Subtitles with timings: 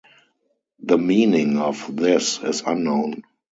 [0.79, 3.21] The meaning of this is unknown.